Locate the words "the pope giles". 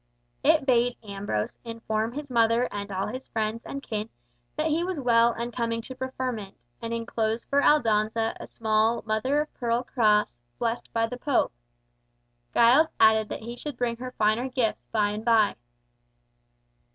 11.05-12.87